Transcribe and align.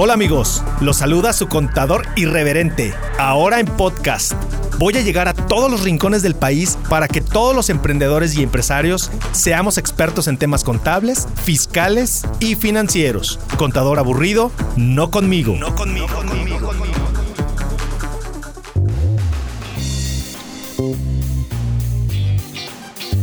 Hola 0.00 0.14
amigos, 0.14 0.62
los 0.80 0.98
saluda 0.98 1.32
su 1.32 1.48
contador 1.48 2.06
irreverente, 2.14 2.94
ahora 3.18 3.58
en 3.58 3.66
podcast. 3.66 4.32
Voy 4.78 4.96
a 4.96 5.00
llegar 5.00 5.26
a 5.26 5.34
todos 5.34 5.68
los 5.68 5.82
rincones 5.82 6.22
del 6.22 6.36
país 6.36 6.78
para 6.88 7.08
que 7.08 7.20
todos 7.20 7.52
los 7.52 7.68
emprendedores 7.68 8.38
y 8.38 8.44
empresarios 8.44 9.10
seamos 9.32 9.76
expertos 9.76 10.28
en 10.28 10.38
temas 10.38 10.62
contables, 10.62 11.26
fiscales 11.42 12.24
y 12.38 12.54
financieros. 12.54 13.40
Contador 13.56 13.98
aburrido, 13.98 14.52
no 14.76 15.10
conmigo. 15.10 15.56
No 15.58 15.74
conmigo, 15.74 16.06
conmigo, 16.06 16.68
conmigo. 16.68 17.08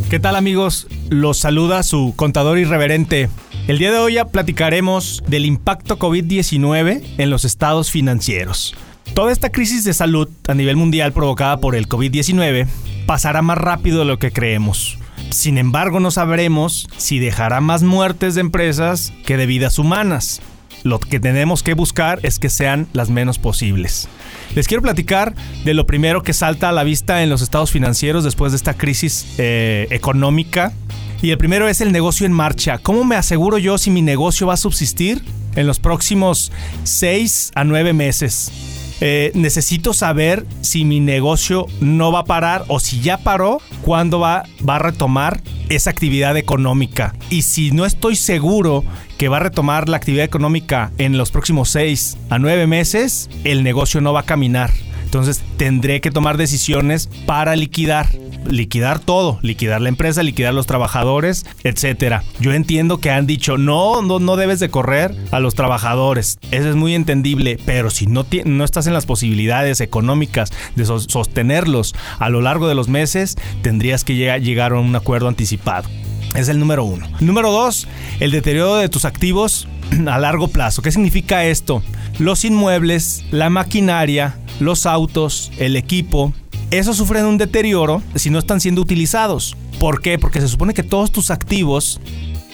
¿Qué 0.09 0.19
tal 0.19 0.35
amigos? 0.35 0.87
Los 1.07 1.37
saluda 1.37 1.83
su 1.83 2.13
contador 2.17 2.57
irreverente. 2.57 3.29
El 3.67 3.79
día 3.79 3.91
de 3.91 3.97
hoy 3.97 4.13
ya 4.13 4.25
platicaremos 4.25 5.23
del 5.25 5.43
impacto 5.43 5.97
COVID-19 5.97 7.01
en 7.17 7.29
los 7.31 7.45
estados 7.45 7.89
financieros. 7.89 8.75
Toda 9.15 9.31
esta 9.31 9.51
crisis 9.51 9.83
de 9.83 9.95
salud 9.95 10.29
a 10.47 10.53
nivel 10.53 10.75
mundial 10.75 11.13
provocada 11.13 11.57
por 11.57 11.75
el 11.75 11.89
COVID-19 11.89 12.67
pasará 13.07 13.41
más 13.41 13.57
rápido 13.57 13.99
de 13.99 14.05
lo 14.05 14.19
que 14.19 14.31
creemos. 14.31 14.99
Sin 15.31 15.57
embargo, 15.57 15.99
no 15.99 16.11
sabremos 16.11 16.87
si 16.97 17.17
dejará 17.17 17.59
más 17.59 17.81
muertes 17.81 18.35
de 18.35 18.41
empresas 18.41 19.11
que 19.25 19.35
de 19.35 19.47
vidas 19.47 19.79
humanas. 19.79 20.43
Lo 20.83 20.99
que 20.99 21.19
tenemos 21.19 21.63
que 21.63 21.73
buscar 21.73 22.19
es 22.21 22.37
que 22.37 22.49
sean 22.49 22.87
las 22.93 23.09
menos 23.09 23.39
posibles. 23.39 24.07
Les 24.53 24.67
quiero 24.67 24.83
platicar 24.83 25.33
de 25.63 25.73
lo 25.73 25.87
primero 25.87 26.21
que 26.21 26.33
salta 26.33 26.69
a 26.69 26.71
la 26.71 26.83
vista 26.83 27.23
en 27.23 27.31
los 27.31 27.41
estados 27.41 27.71
financieros 27.71 28.23
después 28.23 28.51
de 28.51 28.57
esta 28.57 28.75
crisis 28.75 29.25
eh, 29.39 29.87
económica 29.89 30.71
y 31.21 31.31
el 31.31 31.37
primero 31.37 31.67
es 31.67 31.81
el 31.81 31.91
negocio 31.91 32.25
en 32.25 32.33
marcha. 32.33 32.77
¿Cómo 32.77 33.03
me 33.03 33.15
aseguro 33.15 33.57
yo 33.57 33.77
si 33.77 33.91
mi 33.91 34.01
negocio 34.01 34.47
va 34.47 34.53
a 34.53 34.57
subsistir 34.57 35.23
en 35.55 35.67
los 35.67 35.79
próximos 35.79 36.51
6 36.83 37.51
a 37.55 37.63
9 37.63 37.93
meses? 37.93 38.51
Eh, 39.01 39.31
necesito 39.35 39.93
saber 39.93 40.45
si 40.61 40.85
mi 40.85 40.99
negocio 40.99 41.67
no 41.81 42.11
va 42.11 42.19
a 42.19 42.25
parar 42.25 42.63
o 42.69 42.79
si 42.79 43.01
ya 43.01 43.17
paró, 43.17 43.61
cuándo 43.81 44.19
va, 44.19 44.43
va 44.67 44.77
a 44.77 44.79
retomar 44.79 45.41
esa 45.69 45.89
actividad 45.89 46.37
económica. 46.37 47.13
Y 47.29 47.41
si 47.41 47.71
no 47.71 47.85
estoy 47.85 48.15
seguro 48.15 48.83
que 49.17 49.27
va 49.27 49.37
a 49.37 49.41
retomar 49.41 49.89
la 49.89 49.97
actividad 49.97 50.25
económica 50.25 50.91
en 50.97 51.17
los 51.17 51.31
próximos 51.31 51.69
6 51.69 52.17
a 52.29 52.39
9 52.39 52.67
meses, 52.67 53.29
el 53.43 53.63
negocio 53.63 53.99
no 53.99 54.13
va 54.13 54.21
a 54.21 54.25
caminar. 54.25 54.71
Entonces 55.03 55.41
tendré 55.57 56.01
que 56.01 56.11
tomar 56.11 56.37
decisiones 56.37 57.09
para 57.25 57.55
liquidar 57.55 58.09
liquidar 58.47 58.99
todo, 58.99 59.39
liquidar 59.41 59.81
la 59.81 59.89
empresa, 59.89 60.23
liquidar 60.23 60.53
los 60.53 60.65
trabajadores, 60.65 61.45
etcétera. 61.63 62.23
Yo 62.39 62.53
entiendo 62.53 62.99
que 62.99 63.11
han 63.11 63.27
dicho, 63.27 63.57
no, 63.57 64.01
no, 64.01 64.19
no 64.19 64.35
debes 64.35 64.59
de 64.59 64.69
correr 64.69 65.15
a 65.31 65.39
los 65.39 65.55
trabajadores. 65.55 66.37
Eso 66.51 66.69
es 66.69 66.75
muy 66.75 66.95
entendible, 66.95 67.59
pero 67.65 67.89
si 67.89 68.07
no, 68.07 68.25
no 68.45 68.63
estás 68.63 68.87
en 68.87 68.93
las 68.93 69.05
posibilidades 69.05 69.81
económicas 69.81 70.51
de 70.75 70.85
sostenerlos 70.85 71.93
a 72.19 72.29
lo 72.29 72.41
largo 72.41 72.67
de 72.67 72.75
los 72.75 72.87
meses, 72.87 73.35
tendrías 73.61 74.03
que 74.03 74.15
llegar 74.39 74.73
a 74.73 74.79
un 74.79 74.95
acuerdo 74.95 75.27
anticipado. 75.27 75.89
Es 76.35 76.49
el 76.49 76.59
número 76.59 76.83
uno. 76.83 77.07
Número 77.21 77.51
dos, 77.51 77.87
el 78.19 78.31
deterioro 78.31 78.75
de 78.75 78.89
tus 78.89 79.05
activos 79.05 79.67
a 80.07 80.19
largo 80.19 80.49
plazo. 80.49 80.81
¿Qué 80.81 80.91
significa 80.91 81.45
esto? 81.45 81.81
Los 82.19 82.43
inmuebles, 82.43 83.25
la 83.31 83.49
maquinaria, 83.49 84.37
los 84.59 84.85
autos, 84.85 85.51
el 85.57 85.75
equipo, 85.75 86.33
esos 86.71 86.97
sufren 86.97 87.25
un 87.25 87.37
deterioro 87.37 88.01
si 88.15 88.29
no 88.29 88.39
están 88.39 88.59
siendo 88.59 88.81
utilizados. 88.81 89.55
¿Por 89.79 90.01
qué? 90.01 90.17
Porque 90.17 90.41
se 90.41 90.47
supone 90.47 90.73
que 90.73 90.83
todos 90.83 91.11
tus 91.11 91.31
activos 91.31 91.99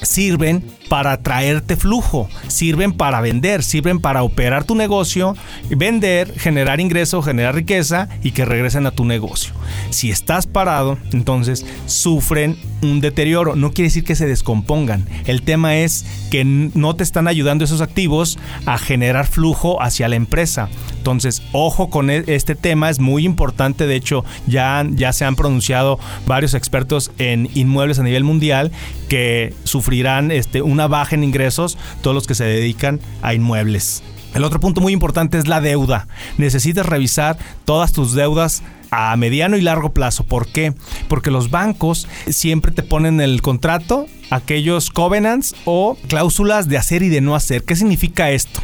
sirven 0.01 0.63
para 0.91 1.15
traerte 1.15 1.77
flujo, 1.77 2.27
sirven 2.49 2.91
para 2.91 3.21
vender, 3.21 3.63
sirven 3.63 4.01
para 4.01 4.23
operar 4.23 4.65
tu 4.65 4.75
negocio, 4.75 5.37
vender, 5.69 6.37
generar 6.37 6.81
ingreso, 6.81 7.21
generar 7.21 7.55
riqueza 7.55 8.09
y 8.23 8.31
que 8.31 8.43
regresen 8.43 8.85
a 8.85 8.91
tu 8.91 9.05
negocio. 9.05 9.53
Si 9.89 10.11
estás 10.11 10.47
parado, 10.47 10.97
entonces 11.13 11.65
sufren 11.85 12.57
un 12.81 12.99
deterioro. 12.99 13.55
No 13.55 13.71
quiere 13.71 13.87
decir 13.87 14.03
que 14.03 14.15
se 14.15 14.27
descompongan. 14.27 15.05
El 15.27 15.43
tema 15.43 15.77
es 15.77 16.05
que 16.29 16.43
no 16.43 16.93
te 16.95 17.03
están 17.03 17.29
ayudando 17.29 17.63
esos 17.63 17.79
activos 17.79 18.37
a 18.65 18.77
generar 18.77 19.27
flujo 19.27 19.81
hacia 19.81 20.09
la 20.09 20.17
empresa. 20.17 20.67
Entonces, 20.97 21.41
ojo 21.53 21.89
con 21.89 22.09
e, 22.09 22.25
este 22.27 22.55
tema, 22.55 22.89
es 22.89 22.99
muy 22.99 23.23
importante. 23.25 23.87
De 23.87 23.95
hecho, 23.95 24.25
ya, 24.45 24.85
ya 24.89 25.13
se 25.13 25.23
han 25.23 25.37
pronunciado 25.37 25.99
varios 26.25 26.53
expertos 26.53 27.11
en 27.17 27.49
inmuebles 27.53 27.99
a 27.99 28.03
nivel 28.03 28.25
mundial 28.25 28.71
que 29.07 29.53
sufrirán 29.63 30.31
este, 30.31 30.61
una 30.61 30.80
baja 30.87 31.15
en 31.15 31.23
ingresos 31.23 31.77
todos 32.01 32.15
los 32.15 32.27
que 32.27 32.35
se 32.35 32.45
dedican 32.45 32.99
a 33.21 33.33
inmuebles. 33.33 34.03
El 34.33 34.43
otro 34.43 34.59
punto 34.59 34.79
muy 34.79 34.93
importante 34.93 35.37
es 35.37 35.47
la 35.47 35.59
deuda. 35.59 36.07
Necesitas 36.37 36.85
revisar 36.85 37.37
todas 37.65 37.91
tus 37.91 38.13
deudas 38.13 38.63
a 38.91 39.15
mediano 39.17 39.57
y 39.57 39.61
largo 39.61 39.93
plazo. 39.93 40.23
¿Por 40.23 40.47
qué? 40.47 40.73
Porque 41.07 41.31
los 41.31 41.49
bancos 41.49 42.07
siempre 42.29 42.71
te 42.71 42.83
ponen 42.83 43.15
en 43.15 43.21
el 43.21 43.41
contrato 43.41 44.05
aquellos 44.29 44.89
covenants 44.89 45.55
o 45.65 45.97
cláusulas 46.07 46.69
de 46.69 46.77
hacer 46.77 47.03
y 47.03 47.09
de 47.09 47.21
no 47.21 47.35
hacer. 47.35 47.63
¿Qué 47.63 47.75
significa 47.75 48.31
esto? 48.31 48.61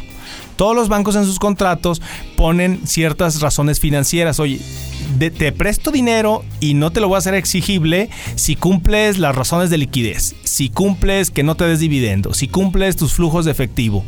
Todos 0.58 0.74
los 0.74 0.88
bancos 0.88 1.14
en 1.14 1.24
sus 1.24 1.38
contratos 1.38 2.02
ponen 2.36 2.80
ciertas 2.84 3.40
razones 3.40 3.78
financieras. 3.78 4.40
Oye, 4.40 4.60
te 5.18 5.52
presto 5.52 5.92
dinero 5.92 6.44
y 6.58 6.74
no 6.74 6.90
te 6.90 7.00
lo 7.00 7.06
voy 7.06 7.14
a 7.14 7.18
hacer 7.18 7.34
exigible 7.34 8.10
si 8.34 8.56
cumples 8.56 9.18
las 9.18 9.36
razones 9.36 9.70
de 9.70 9.78
liquidez, 9.78 10.34
si 10.42 10.68
cumples 10.68 11.30
que 11.30 11.44
no 11.44 11.54
te 11.54 11.62
des 11.62 11.78
dividendo, 11.78 12.34
si 12.34 12.48
cumples 12.48 12.96
tus 12.96 13.12
flujos 13.12 13.44
de 13.44 13.52
efectivo. 13.52 14.04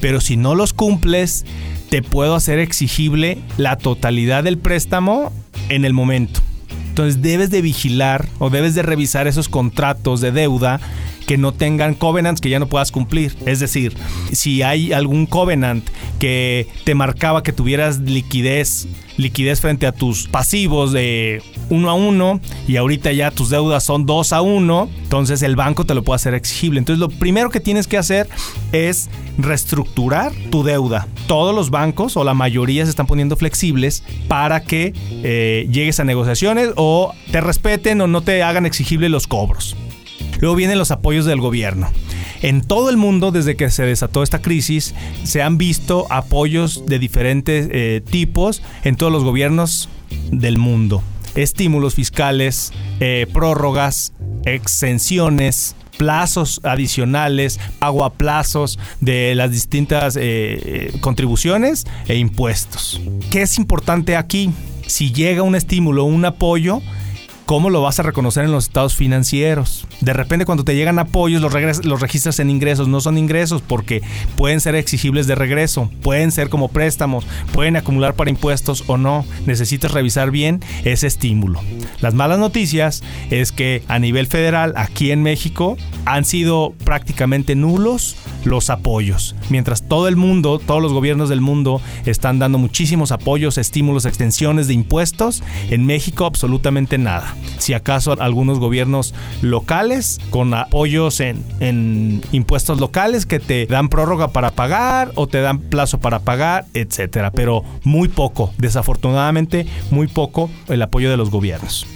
Pero 0.00 0.22
si 0.22 0.38
no 0.38 0.54
los 0.54 0.72
cumples, 0.72 1.44
te 1.90 2.00
puedo 2.00 2.36
hacer 2.36 2.58
exigible 2.58 3.36
la 3.58 3.76
totalidad 3.76 4.44
del 4.44 4.56
préstamo 4.56 5.30
en 5.68 5.84
el 5.84 5.92
momento. 5.92 6.40
Entonces 6.88 7.20
debes 7.20 7.50
de 7.50 7.60
vigilar 7.60 8.30
o 8.38 8.48
debes 8.48 8.74
de 8.74 8.80
revisar 8.80 9.26
esos 9.26 9.50
contratos 9.50 10.22
de 10.22 10.32
deuda 10.32 10.80
que 11.26 11.38
no 11.38 11.52
tengan 11.52 11.94
covenants 11.94 12.40
que 12.40 12.50
ya 12.50 12.58
no 12.58 12.66
puedas 12.66 12.92
cumplir. 12.92 13.36
Es 13.46 13.60
decir, 13.60 13.94
si 14.32 14.62
hay 14.62 14.92
algún 14.92 15.26
covenant 15.26 15.88
que 16.18 16.68
te 16.84 16.94
marcaba 16.94 17.42
que 17.42 17.52
tuvieras 17.52 17.98
liquidez, 17.98 18.88
liquidez 19.16 19.60
frente 19.60 19.86
a 19.86 19.92
tus 19.92 20.28
pasivos 20.28 20.92
de 20.92 21.42
uno 21.68 21.90
a 21.90 21.94
uno 21.94 22.40
y 22.68 22.76
ahorita 22.76 23.12
ya 23.12 23.30
tus 23.30 23.50
deudas 23.50 23.84
son 23.84 24.06
dos 24.06 24.32
a 24.32 24.42
uno, 24.42 24.88
entonces 25.02 25.42
el 25.42 25.56
banco 25.56 25.84
te 25.84 25.94
lo 25.94 26.02
puede 26.02 26.16
hacer 26.16 26.34
exigible. 26.34 26.78
Entonces 26.78 27.00
lo 27.00 27.08
primero 27.08 27.50
que 27.50 27.60
tienes 27.60 27.86
que 27.86 27.98
hacer 27.98 28.28
es 28.72 29.10
reestructurar 29.38 30.32
tu 30.50 30.62
deuda. 30.62 31.06
Todos 31.26 31.54
los 31.54 31.70
bancos 31.70 32.16
o 32.16 32.24
la 32.24 32.34
mayoría 32.34 32.84
se 32.84 32.90
están 32.90 33.06
poniendo 33.06 33.36
flexibles 33.36 34.02
para 34.28 34.62
que 34.62 34.92
eh, 35.10 35.68
llegues 35.70 36.00
a 36.00 36.04
negociaciones 36.04 36.70
o 36.76 37.12
te 37.30 37.40
respeten 37.40 38.00
o 38.00 38.06
no 38.06 38.22
te 38.22 38.42
hagan 38.42 38.66
exigible 38.66 39.08
los 39.08 39.26
cobros. 39.26 39.76
Luego 40.42 40.56
vienen 40.56 40.76
los 40.76 40.90
apoyos 40.90 41.24
del 41.24 41.40
gobierno. 41.40 41.88
En 42.42 42.62
todo 42.62 42.90
el 42.90 42.96
mundo, 42.96 43.30
desde 43.30 43.54
que 43.54 43.70
se 43.70 43.84
desató 43.84 44.24
esta 44.24 44.42
crisis, 44.42 44.92
se 45.22 45.40
han 45.40 45.56
visto 45.56 46.08
apoyos 46.10 46.84
de 46.84 46.98
diferentes 46.98 47.68
eh, 47.70 48.02
tipos 48.04 48.60
en 48.82 48.96
todos 48.96 49.12
los 49.12 49.22
gobiernos 49.22 49.88
del 50.32 50.58
mundo. 50.58 51.00
Estímulos 51.36 51.94
fiscales, 51.94 52.72
eh, 52.98 53.28
prórrogas, 53.32 54.14
exenciones, 54.44 55.76
plazos 55.96 56.60
adicionales, 56.64 57.60
pago 57.78 58.04
a 58.04 58.12
plazos 58.14 58.80
de 59.00 59.36
las 59.36 59.52
distintas 59.52 60.18
eh, 60.20 60.92
contribuciones 61.00 61.86
e 62.08 62.16
impuestos. 62.16 63.00
¿Qué 63.30 63.42
es 63.42 63.58
importante 63.58 64.16
aquí? 64.16 64.50
Si 64.88 65.12
llega 65.12 65.42
un 65.42 65.54
estímulo, 65.54 66.02
un 66.02 66.24
apoyo, 66.24 66.82
¿Cómo 67.52 67.68
lo 67.68 67.82
vas 67.82 68.00
a 68.00 68.02
reconocer 68.02 68.46
en 68.46 68.50
los 68.50 68.64
estados 68.64 68.96
financieros? 68.96 69.86
De 70.00 70.14
repente 70.14 70.46
cuando 70.46 70.64
te 70.64 70.74
llegan 70.74 70.98
apoyos 70.98 71.42
los, 71.42 71.84
los 71.84 72.00
registras 72.00 72.40
en 72.40 72.48
ingresos, 72.48 72.88
no 72.88 73.02
son 73.02 73.18
ingresos 73.18 73.60
porque 73.60 74.00
pueden 74.38 74.58
ser 74.62 74.74
exigibles 74.74 75.26
de 75.26 75.34
regreso, 75.34 75.90
pueden 76.00 76.32
ser 76.32 76.48
como 76.48 76.68
préstamos, 76.68 77.26
pueden 77.52 77.76
acumular 77.76 78.14
para 78.14 78.30
impuestos 78.30 78.84
o 78.86 78.96
no. 78.96 79.26
Necesitas 79.44 79.90
revisar 79.92 80.30
bien 80.30 80.60
ese 80.84 81.06
estímulo. 81.06 81.60
Las 82.00 82.14
malas 82.14 82.38
noticias 82.38 83.02
es 83.28 83.52
que 83.52 83.82
a 83.86 83.98
nivel 83.98 84.28
federal, 84.28 84.72
aquí 84.74 85.10
en 85.10 85.22
México, 85.22 85.76
han 86.06 86.24
sido 86.24 86.72
prácticamente 86.86 87.54
nulos 87.54 88.16
los 88.46 88.70
apoyos. 88.70 89.36
Mientras 89.50 89.86
todo 89.86 90.08
el 90.08 90.16
mundo, 90.16 90.58
todos 90.58 90.80
los 90.80 90.94
gobiernos 90.94 91.28
del 91.28 91.42
mundo 91.42 91.82
están 92.06 92.38
dando 92.38 92.56
muchísimos 92.56 93.12
apoyos, 93.12 93.58
estímulos, 93.58 94.06
extensiones 94.06 94.68
de 94.68 94.74
impuestos, 94.74 95.42
en 95.68 95.84
México 95.84 96.24
absolutamente 96.24 96.96
nada. 96.96 97.34
Si 97.58 97.74
acaso 97.74 98.16
algunos 98.20 98.58
gobiernos 98.58 99.14
locales 99.40 100.18
con 100.30 100.54
apoyos 100.54 101.20
en, 101.20 101.44
en 101.60 102.22
impuestos 102.32 102.80
locales 102.80 103.26
que 103.26 103.40
te 103.40 103.66
dan 103.66 103.88
prórroga 103.88 104.28
para 104.28 104.50
pagar 104.50 105.12
o 105.14 105.26
te 105.26 105.40
dan 105.40 105.58
plazo 105.58 106.00
para 106.00 106.20
pagar, 106.20 106.66
etcétera. 106.74 107.30
Pero 107.30 107.64
muy 107.84 108.08
poco, 108.08 108.52
desafortunadamente, 108.58 109.66
muy 109.90 110.08
poco 110.08 110.50
el 110.68 110.82
apoyo 110.82 111.10
de 111.10 111.16
los 111.16 111.30
gobiernos. 111.30 111.86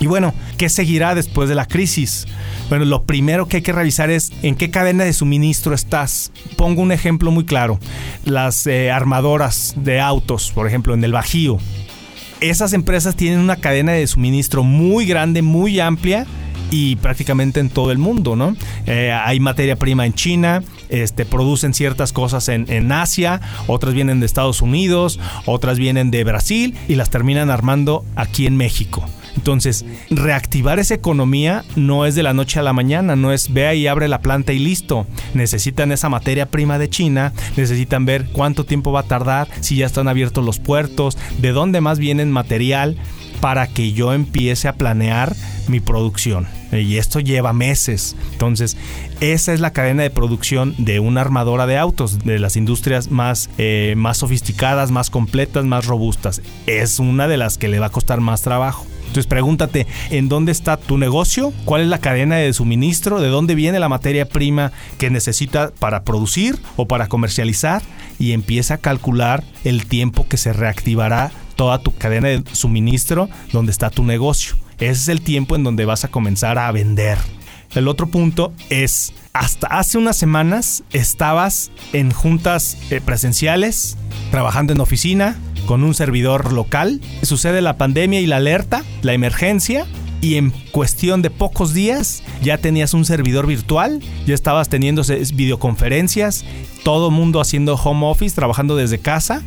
Y 0.00 0.06
bueno, 0.06 0.34
¿qué 0.58 0.68
seguirá 0.68 1.14
después 1.14 1.48
de 1.48 1.54
la 1.54 1.66
crisis? 1.66 2.26
Bueno, 2.68 2.84
lo 2.84 3.04
primero 3.04 3.46
que 3.46 3.58
hay 3.58 3.62
que 3.62 3.72
revisar 3.72 4.10
es 4.10 4.32
en 4.42 4.56
qué 4.56 4.70
cadena 4.70 5.04
de 5.04 5.12
suministro 5.12 5.74
estás. 5.74 6.32
Pongo 6.56 6.82
un 6.82 6.92
ejemplo 6.92 7.30
muy 7.30 7.44
claro. 7.44 7.78
Las 8.24 8.66
eh, 8.66 8.90
armadoras 8.90 9.74
de 9.76 10.00
autos, 10.00 10.50
por 10.52 10.66
ejemplo, 10.66 10.94
en 10.94 11.04
el 11.04 11.12
Bajío. 11.12 11.58
Esas 12.50 12.74
empresas 12.74 13.16
tienen 13.16 13.38
una 13.40 13.56
cadena 13.56 13.92
de 13.92 14.06
suministro 14.06 14.64
muy 14.64 15.06
grande, 15.06 15.40
muy 15.40 15.80
amplia 15.80 16.26
y 16.70 16.96
prácticamente 16.96 17.58
en 17.58 17.70
todo 17.70 17.90
el 17.90 17.96
mundo, 17.96 18.36
¿no? 18.36 18.54
Eh, 18.84 19.10
hay 19.10 19.40
materia 19.40 19.76
prima 19.76 20.04
en 20.04 20.12
China, 20.12 20.62
este, 20.90 21.24
producen 21.24 21.72
ciertas 21.72 22.12
cosas 22.12 22.50
en, 22.50 22.70
en, 22.70 22.92
Asia, 22.92 23.40
otras 23.66 23.94
vienen 23.94 24.20
de 24.20 24.26
Estados 24.26 24.60
Unidos, 24.60 25.18
otras 25.46 25.78
vienen 25.78 26.10
de 26.10 26.22
Brasil 26.22 26.74
y 26.86 26.96
las 26.96 27.08
terminan 27.08 27.48
armando 27.48 28.04
aquí 28.14 28.46
en 28.46 28.58
México. 28.58 29.08
Entonces, 29.36 29.84
reactivar 30.10 30.78
esa 30.78 30.94
economía 30.94 31.64
no 31.76 32.06
es 32.06 32.14
de 32.14 32.22
la 32.22 32.34
noche 32.34 32.58
a 32.58 32.62
la 32.62 32.72
mañana, 32.72 33.14
no 33.16 33.32
es 33.32 33.52
vea 33.52 33.74
y 33.74 33.86
abre 33.86 34.08
la 34.08 34.20
planta 34.20 34.52
y 34.52 34.58
listo. 34.58 35.06
Necesitan 35.34 35.92
esa 35.92 36.08
materia 36.08 36.46
prima 36.46 36.78
de 36.78 36.90
China, 36.90 37.32
necesitan 37.56 38.06
ver 38.06 38.26
cuánto 38.32 38.64
tiempo 38.64 38.92
va 38.92 39.00
a 39.00 39.04
tardar, 39.04 39.48
si 39.60 39.76
ya 39.76 39.86
están 39.86 40.08
abiertos 40.08 40.44
los 40.44 40.58
puertos, 40.58 41.16
de 41.38 41.52
dónde 41.52 41.80
más 41.80 41.98
viene 41.98 42.24
material 42.24 42.96
para 43.40 43.66
que 43.66 43.92
yo 43.92 44.12
empiece 44.12 44.68
a 44.68 44.74
planear 44.74 45.34
mi 45.68 45.80
producción. 45.80 46.46
Y 46.72 46.96
esto 46.96 47.20
lleva 47.20 47.52
meses. 47.52 48.16
Entonces, 48.32 48.76
esa 49.20 49.52
es 49.52 49.60
la 49.60 49.72
cadena 49.72 50.02
de 50.02 50.10
producción 50.10 50.74
de 50.78 50.98
una 50.98 51.20
armadora 51.20 51.66
de 51.66 51.78
autos, 51.78 52.20
de 52.24 52.38
las 52.38 52.56
industrias 52.56 53.10
más, 53.10 53.50
eh, 53.58 53.94
más 53.96 54.18
sofisticadas, 54.18 54.90
más 54.90 55.10
completas, 55.10 55.64
más 55.64 55.86
robustas. 55.86 56.42
Es 56.66 56.98
una 56.98 57.28
de 57.28 57.36
las 57.36 57.58
que 57.58 57.68
le 57.68 57.78
va 57.78 57.86
a 57.86 57.90
costar 57.90 58.20
más 58.20 58.42
trabajo. 58.42 58.86
Entonces 59.14 59.28
pregúntate, 59.28 59.86
¿en 60.10 60.28
dónde 60.28 60.50
está 60.50 60.76
tu 60.76 60.98
negocio? 60.98 61.52
¿Cuál 61.64 61.82
es 61.82 61.86
la 61.86 62.00
cadena 62.00 62.34
de 62.34 62.52
suministro? 62.52 63.20
¿De 63.20 63.28
dónde 63.28 63.54
viene 63.54 63.78
la 63.78 63.88
materia 63.88 64.28
prima 64.28 64.72
que 64.98 65.08
necesita 65.08 65.70
para 65.70 66.02
producir 66.02 66.58
o 66.74 66.88
para 66.88 67.06
comercializar? 67.06 67.80
Y 68.18 68.32
empieza 68.32 68.74
a 68.74 68.78
calcular 68.78 69.44
el 69.62 69.86
tiempo 69.86 70.26
que 70.26 70.36
se 70.36 70.52
reactivará 70.52 71.30
toda 71.54 71.78
tu 71.78 71.94
cadena 71.94 72.26
de 72.26 72.42
suministro 72.50 73.28
donde 73.52 73.70
está 73.70 73.88
tu 73.88 74.02
negocio. 74.02 74.56
Ese 74.78 74.90
es 74.90 75.08
el 75.08 75.20
tiempo 75.20 75.54
en 75.54 75.62
donde 75.62 75.84
vas 75.84 76.04
a 76.04 76.08
comenzar 76.08 76.58
a 76.58 76.72
vender. 76.72 77.18
El 77.76 77.86
otro 77.86 78.08
punto 78.08 78.52
es, 78.68 79.12
hasta 79.32 79.68
hace 79.68 79.96
unas 79.96 80.16
semanas 80.16 80.82
estabas 80.92 81.70
en 81.92 82.10
juntas 82.10 82.78
eh, 82.90 83.00
presenciales, 83.00 83.96
trabajando 84.32 84.72
en 84.72 84.80
oficina, 84.80 85.36
con 85.66 85.84
un 85.84 85.94
servidor 85.94 86.52
local. 86.52 87.00
Sucede 87.22 87.62
la 87.62 87.76
pandemia 87.76 88.20
y 88.20 88.26
la 88.26 88.36
alerta, 88.36 88.84
la 89.02 89.12
emergencia, 89.12 89.86
y 90.24 90.36
en 90.36 90.52
cuestión 90.70 91.20
de 91.20 91.28
pocos 91.28 91.74
días 91.74 92.22
ya 92.42 92.56
tenías 92.56 92.94
un 92.94 93.04
servidor 93.04 93.46
virtual, 93.46 94.00
ya 94.26 94.34
estabas 94.34 94.70
teniendo 94.70 95.02
videoconferencias, 95.34 96.46
todo 96.82 97.10
mundo 97.10 97.42
haciendo 97.42 97.74
home 97.74 98.06
office, 98.06 98.34
trabajando 98.34 98.74
desde 98.74 98.98
casa. 98.98 99.42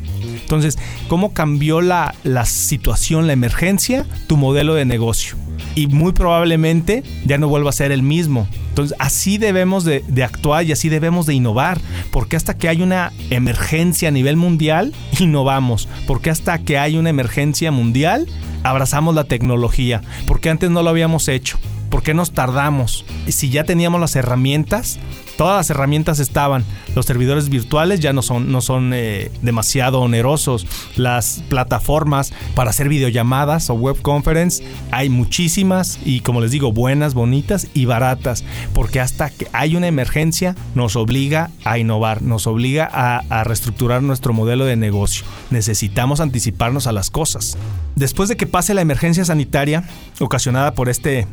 Entonces, 0.48 0.80
¿cómo 1.10 1.34
cambió 1.34 1.82
la, 1.82 2.16
situación, 2.46 3.28
la 3.28 3.34
emergencia, 3.34 4.06
tu 4.28 4.38
modelo 4.38 4.76
de 4.76 4.86
negocio? 4.86 5.36
Y 5.76 5.88
muy 5.88 6.14
probablemente 6.14 7.04
ya 7.26 7.38
no 7.38 7.50
vuelva 7.50 7.70
a 7.70 7.74
ser 7.74 7.92
el 7.92 8.02
mismo. 8.02 8.48
Entonces, 8.70 8.96
así 8.98 9.38
debemos 9.38 9.84
de, 9.84 10.06
de, 10.08 10.24
actuar 10.24 10.64
y 10.64 10.72
así 10.72 10.88
debemos 10.88 11.26
de 11.26 11.34
innovar, 11.34 11.82
porque 12.14 12.38
hasta 12.38 12.56
que 12.56 12.70
hay 12.70 12.82
una 12.82 13.12
emergencia 13.30 14.08
a 14.08 14.12
nivel 14.12 14.38
mundial, 14.38 14.94
innovamos, 15.20 15.90
porque 16.08 16.30
hasta 16.30 16.60
que 16.60 16.78
hay 16.78 16.96
una 16.96 17.10
emergencia 17.10 17.70
mundial, 17.74 18.26
abrazamos 18.64 19.16
la 19.16 19.26
tecnología, 19.26 20.02
porque 20.28 20.50
antes 20.50 20.70
no 20.70 20.82
lo 20.82 20.90
habíamos 20.90 21.28
hecho. 21.28 21.60
¿Por 21.90 22.04
qué 22.04 22.14
nos 22.14 22.32
tardamos? 22.32 23.06
Si 23.28 23.50
ya 23.50 23.64
teníamos 23.64 24.02
las 24.02 24.16
herramientas, 24.16 25.00
todas 25.38 25.56
las 25.56 25.70
herramientas 25.70 26.20
estaban. 26.20 26.66
Los 26.96 27.06
servidores 27.06 27.50
virtuales 27.50 28.00
ya 28.00 28.12
no 28.12 28.22
son, 28.22 28.52
no 28.52 28.60
son 28.62 28.92
eh, 28.94 29.32
demasiado 29.42 30.02
onerosos. 30.02 30.66
Las 30.96 31.44
plataformas 31.48 32.34
para 32.56 32.72
hacer 32.72 32.90
videollamadas 32.90 33.70
o 33.70 33.76
web 33.76 34.02
conference 34.02 34.64
hay 34.92 35.10
muchísimas 35.10 36.00
y 36.04 36.22
como 36.22 36.42
les 36.42 36.52
digo, 36.52 36.74
buenas, 36.74 37.14
bonitas 37.14 37.68
y 37.74 37.86
baratas. 37.86 38.44
Porque 38.74 39.00
hasta 39.00 39.30
que 39.30 39.48
hay 39.54 39.76
una 39.76 39.88
emergencia 39.88 40.56
nos 40.76 40.96
obliga 40.96 41.52
a 41.64 41.78
innovar, 41.78 42.22
nos 42.22 42.48
obliga 42.48 42.90
a, 42.92 43.20
a 43.30 43.44
reestructurar 43.44 44.02
nuestro 44.02 44.34
modelo 44.34 44.66
de 44.66 44.76
negocio. 44.76 45.24
Necesitamos 45.52 46.20
anticiparnos 46.20 46.88
a 46.88 46.92
las 46.92 47.12
cosas. 47.12 47.58
Después 47.96 48.30
de 48.30 48.38
que 48.38 48.46
pase 48.46 48.74
la 48.74 48.82
emergencia 48.82 49.26
sanitaria 49.26 49.84
ocasionada 50.20 50.74
por 50.74 50.90
este 50.90 51.28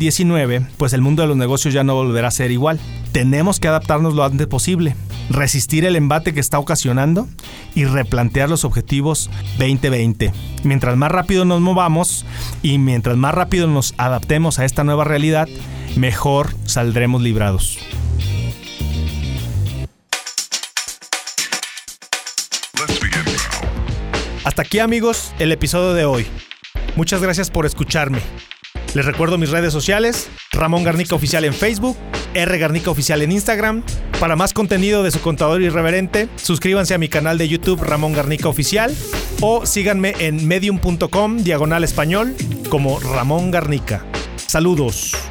COVID-19, 0.00 0.66
pues 0.78 0.92
el 0.92 1.02
mundo 1.02 1.22
de 1.22 1.28
los 1.28 1.36
negocios 1.36 1.74
ya 1.74 1.84
no 1.84 1.94
volverá 1.94 2.28
a 2.28 2.30
ser 2.30 2.50
igual. 2.50 2.80
Tenemos 3.12 3.60
que 3.60 3.68
adaptarnos 3.68 4.14
lo 4.14 4.24
antes 4.24 4.46
posible, 4.46 4.96
resistir 5.28 5.84
el 5.84 5.96
embate 5.96 6.32
que 6.32 6.40
está 6.40 6.58
ocasionando 6.58 7.28
y 7.74 7.84
replantear 7.84 8.48
los 8.48 8.64
objetivos 8.64 9.30
2020. 9.58 10.32
Mientras 10.64 10.96
más 10.96 11.12
rápido 11.12 11.44
nos 11.44 11.60
movamos 11.60 12.24
y 12.62 12.78
mientras 12.78 13.16
más 13.16 13.34
rápido 13.34 13.66
nos 13.66 13.94
adaptemos 13.98 14.58
a 14.58 14.64
esta 14.64 14.84
nueva 14.84 15.04
realidad, 15.04 15.48
mejor 15.96 16.54
saldremos 16.64 17.20
librados. 17.20 17.78
Hasta 24.44 24.62
aquí 24.62 24.78
amigos 24.78 25.34
el 25.38 25.52
episodio 25.52 25.92
de 25.92 26.06
hoy. 26.06 26.26
Muchas 26.96 27.20
gracias 27.20 27.50
por 27.50 27.66
escucharme. 27.66 28.20
Les 28.94 29.06
recuerdo 29.06 29.38
mis 29.38 29.50
redes 29.50 29.72
sociales, 29.72 30.28
Ramón 30.52 30.82
Garnica 30.82 31.14
Oficial 31.14 31.44
en 31.44 31.54
Facebook, 31.54 31.96
R 32.34 32.58
Garnica 32.58 32.90
Oficial 32.90 33.22
en 33.22 33.30
Instagram. 33.30 33.84
Para 34.18 34.34
más 34.34 34.52
contenido 34.52 35.02
de 35.02 35.12
su 35.12 35.20
contador 35.20 35.62
irreverente, 35.62 36.28
suscríbanse 36.36 36.94
a 36.94 36.98
mi 36.98 37.08
canal 37.08 37.38
de 37.38 37.48
YouTube 37.48 37.82
Ramón 37.82 38.12
Garnica 38.12 38.48
Oficial 38.48 38.94
o 39.40 39.64
síganme 39.64 40.14
en 40.18 40.46
medium.com 40.46 41.38
diagonal 41.38 41.84
español 41.84 42.34
como 42.68 42.98
Ramón 42.98 43.50
Garnica. 43.50 44.04
Saludos. 44.36 45.29